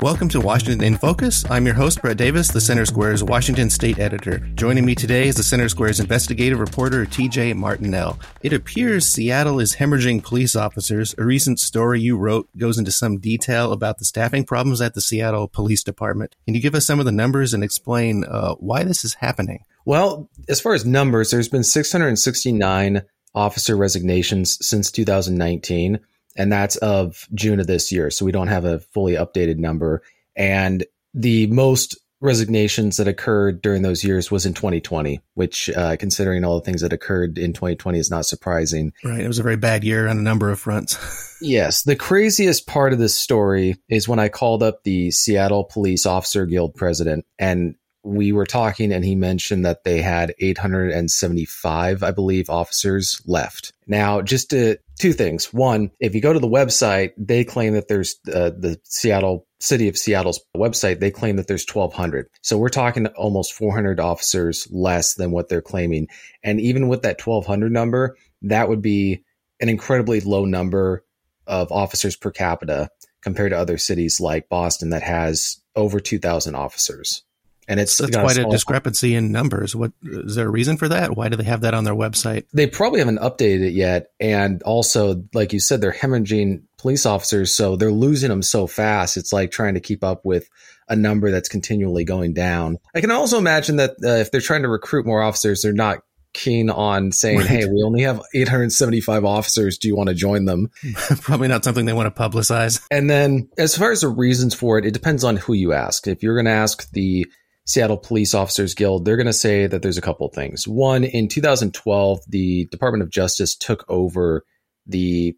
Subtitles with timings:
[0.00, 1.44] Welcome to Washington in Focus.
[1.50, 4.38] I'm your host, Brett Davis, the Center Square's Washington State Editor.
[4.54, 8.16] Joining me today is the Center Square's investigative reporter, TJ Martinell.
[8.40, 11.16] It appears Seattle is hemorrhaging police officers.
[11.18, 15.00] A recent story you wrote goes into some detail about the staffing problems at the
[15.00, 16.36] Seattle Police Department.
[16.44, 19.64] Can you give us some of the numbers and explain uh, why this is happening?
[19.84, 23.02] Well, as far as numbers, there's been 669
[23.34, 25.98] officer resignations since 2019
[26.38, 28.10] and that's of June of this year.
[28.10, 30.02] So we don't have a fully updated number.
[30.36, 36.44] And the most resignations that occurred during those years was in 2020, which, uh, considering
[36.44, 38.92] all the things that occurred in 2020, is not surprising.
[39.04, 39.20] Right.
[39.20, 41.38] It was a very bad year on a number of fronts.
[41.40, 41.82] yes.
[41.82, 46.46] The craziest part of this story is when I called up the Seattle Police Officer
[46.46, 52.48] Guild president and we were talking and he mentioned that they had 875, I believe,
[52.48, 53.72] officers left.
[53.86, 55.52] Now, just to, two things.
[55.52, 59.88] One, if you go to the website, they claim that there's uh, the Seattle city
[59.88, 62.28] of Seattle's website, they claim that there's 1200.
[62.42, 66.08] So we're talking almost 400 officers less than what they're claiming.
[66.42, 69.24] And even with that 1200 number, that would be
[69.60, 71.04] an incredibly low number
[71.46, 72.90] of officers per capita
[73.22, 77.24] compared to other cities like Boston that has over 2000 officers
[77.68, 79.76] and it's that's quite a, discrepancy in numbers.
[79.76, 81.16] What is there a reason for that?
[81.16, 82.46] Why do they have that on their website?
[82.52, 87.54] They probably haven't updated it yet, and also, like you said, they're hemorrhaging police officers,
[87.54, 89.16] so they're losing them so fast.
[89.16, 90.48] It's like trying to keep up with
[90.88, 92.78] a number that's continually going down.
[92.94, 95.98] I can also imagine that uh, if they're trying to recruit more officers, they're not
[96.32, 97.46] keen on saying, right.
[97.46, 99.76] "Hey, we only have 875 officers.
[99.76, 100.70] Do you want to join them?"
[101.20, 102.80] Probably not something they want to publicize.
[102.90, 106.06] And then, as far as the reasons for it, it depends on who you ask.
[106.06, 107.26] If you're going to ask the
[107.68, 110.66] Seattle Police Officers Guild, they're going to say that there's a couple of things.
[110.66, 114.46] One, in 2012, the Department of Justice took over
[114.86, 115.36] the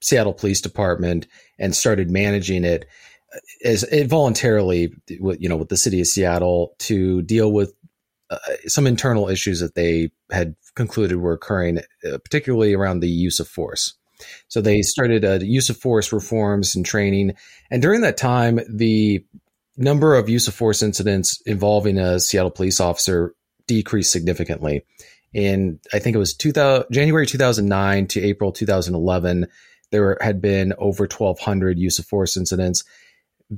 [0.00, 1.26] Seattle Police Department
[1.58, 2.86] and started managing it
[3.62, 7.74] as it voluntarily, you know, with the city of Seattle to deal with
[8.30, 13.38] uh, some internal issues that they had concluded were occurring, uh, particularly around the use
[13.38, 13.92] of force.
[14.48, 17.34] So they started uh, use of force reforms and training,
[17.70, 19.22] and during that time, the
[19.76, 23.34] number of use of force incidents involving a Seattle police officer
[23.66, 24.82] decreased significantly.
[25.32, 29.46] In I think it was 2000, January 2009 to April 2011,
[29.92, 32.84] there had been over 1,200 use of force incidents.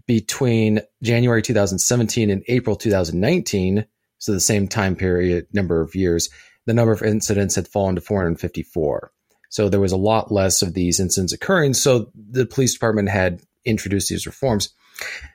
[0.06, 3.84] Between January 2017 and April 2019,
[4.19, 6.31] so the same time period, number of years,
[6.65, 9.12] the number of incidents had fallen to 454.
[9.50, 11.75] So there was a lot less of these incidents occurring.
[11.75, 14.75] So the police department had introduced these reforms.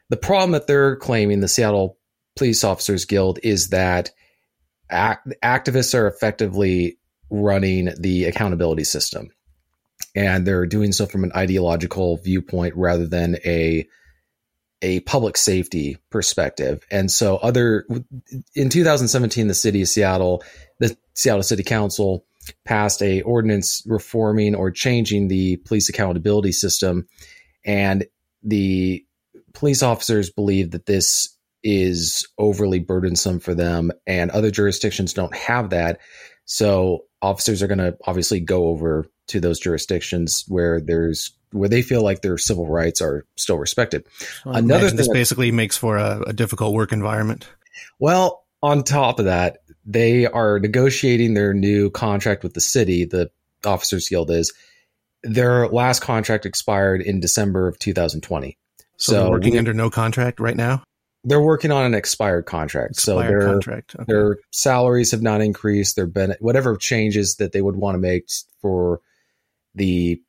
[0.09, 1.97] The problem that they're claiming, the Seattle
[2.35, 4.11] Police Officers Guild, is that
[4.89, 6.97] act- activists are effectively
[7.29, 9.29] running the accountability system.
[10.15, 13.88] And they're doing so from an ideological viewpoint rather than a
[14.83, 16.85] a public safety perspective.
[16.91, 17.88] And so other
[18.55, 20.44] in 2017 the city of Seattle,
[20.79, 22.25] the Seattle City Council
[22.63, 27.07] passed a ordinance reforming or changing the police accountability system
[27.65, 28.05] and
[28.43, 29.05] the
[29.53, 35.71] police officers believe that this is overly burdensome for them and other jurisdictions don't have
[35.71, 35.99] that.
[36.45, 41.81] So officers are going to obviously go over to those jurisdictions where there's where they
[41.81, 44.05] feel like their civil rights are still respected.
[44.45, 47.47] Well, Another thing this basically makes for a, a difficult work environment.
[47.99, 53.05] Well, on top of that, they are negotiating their new contract with the city.
[53.05, 53.31] The
[53.65, 54.53] Officers Guild is
[55.27, 58.57] their last contract expired in December of 2020.
[58.97, 60.83] So, so they're working we, under no contract right now.
[61.23, 62.91] They're working on an expired contract.
[62.91, 63.95] Expired so their contract.
[63.95, 64.05] Okay.
[64.07, 65.95] their salaries have not increased.
[65.95, 68.29] Their ben- whatever changes that they would want to make
[68.61, 69.01] for
[69.75, 70.21] the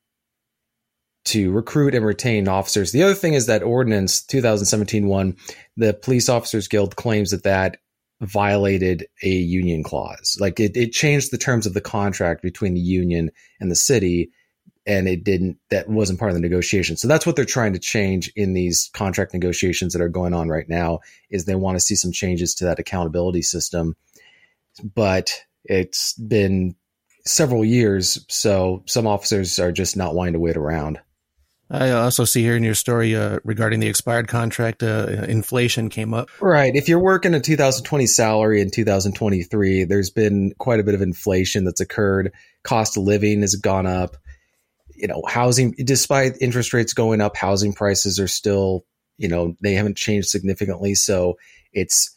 [1.26, 2.92] to recruit and retain officers.
[2.92, 5.36] The other thing is that ordinance 2017 one,
[5.76, 7.76] the Police Officers Guild claims that that
[8.20, 10.36] violated a union clause.
[10.40, 13.30] Like it, it changed the terms of the contract between the union
[13.60, 14.30] and the city
[14.88, 17.78] and it didn't that wasn't part of the negotiation so that's what they're trying to
[17.78, 20.98] change in these contract negotiations that are going on right now
[21.30, 23.94] is they want to see some changes to that accountability system
[24.94, 26.74] but it's been
[27.24, 30.98] several years so some officers are just not wanting to wait around
[31.70, 36.14] I also see here in your story uh, regarding the expired contract, uh, inflation came
[36.14, 36.30] up.
[36.40, 36.74] Right.
[36.74, 41.64] If you're working a 2020 salary in 2023, there's been quite a bit of inflation
[41.64, 42.32] that's occurred.
[42.62, 44.16] Cost of living has gone up
[44.94, 48.84] you know, housing, despite interest rates going up, housing prices are still,
[49.16, 50.94] you know, they haven't changed significantly.
[50.94, 51.36] So
[51.72, 52.14] it's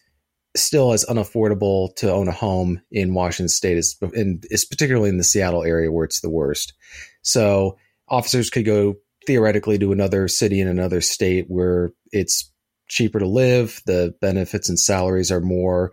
[0.55, 5.17] still as unaffordable to own a home in Washington state as, and it's particularly in
[5.17, 6.73] the Seattle area where it's the worst.
[7.21, 7.77] So
[8.07, 8.95] officers could go
[9.27, 12.51] theoretically to another city in another state where it's
[12.87, 15.91] cheaper to live, the benefits and salaries are more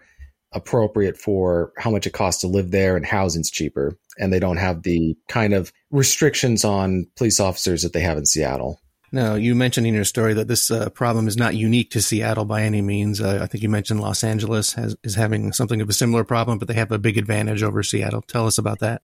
[0.53, 4.56] appropriate for how much it costs to live there and housing's cheaper and they don't
[4.56, 8.81] have the kind of restrictions on police officers that they have in Seattle.
[9.11, 12.45] Now, you mentioned in your story that this uh, problem is not unique to Seattle
[12.45, 13.23] by any means.
[13.23, 16.59] Uh, I think you mentioned Los Angeles has, is having something of a similar problem,
[16.59, 18.21] but they have a big advantage over Seattle.
[18.23, 19.00] Tell us about that.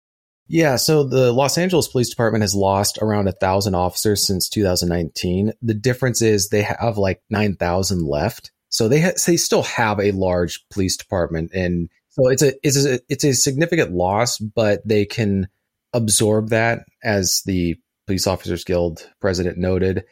[0.46, 5.54] Yeah, so the Los Angeles Police Department has lost around a thousand officers since 2019.
[5.62, 8.52] The difference is they have like 9,000 left.
[8.74, 12.84] So they ha- they still have a large police department, and so it's a it's
[12.84, 15.46] a it's a significant loss, but they can
[15.92, 17.78] absorb that as the
[18.08, 20.02] Police Officers Guild president noted.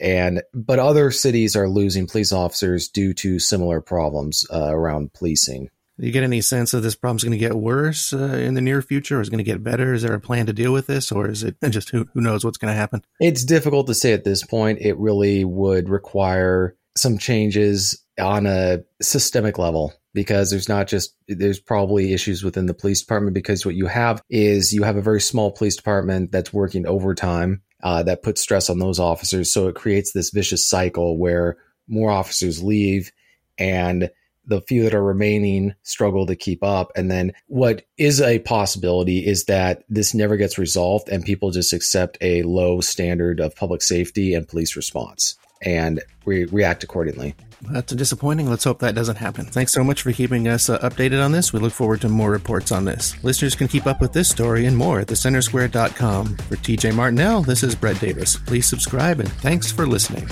[0.00, 5.70] And but other cities are losing police officers due to similar problems uh, around policing.
[6.00, 8.60] Do you get any sense that this problem's going to get worse uh, in the
[8.60, 9.94] near future, or is it going to get better?
[9.94, 12.44] Is there a plan to deal with this, or is it just who who knows
[12.44, 13.04] what's going to happen?
[13.20, 14.80] It's difficult to say at this point.
[14.80, 21.60] It really would require some changes on a systemic level because there's not just there's
[21.60, 25.20] probably issues within the police department because what you have is you have a very
[25.20, 29.52] small police department that's working overtime uh, that puts stress on those officers.
[29.52, 31.56] So it creates this vicious cycle where
[31.86, 33.12] more officers leave
[33.56, 34.10] and
[34.44, 36.90] the few that are remaining struggle to keep up.
[36.96, 41.74] And then what is a possibility is that this never gets resolved and people just
[41.74, 47.34] accept a low standard of public safety and police response and we react accordingly.
[47.62, 48.48] That's disappointing.
[48.48, 49.46] Let's hope that doesn't happen.
[49.46, 51.52] Thanks so much for keeping us uh, updated on this.
[51.52, 53.22] We look forward to more reports on this.
[53.24, 56.36] Listeners can keep up with this story and more at thecentersquare.com.
[56.36, 58.36] For TJ Martinell, this is Brett Davis.
[58.36, 60.28] Please subscribe and thanks for listening.